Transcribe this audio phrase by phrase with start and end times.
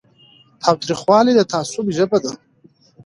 [0.61, 2.31] تاوتریخوالی د تعصب ژبه ده